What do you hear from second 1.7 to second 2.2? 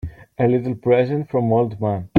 man.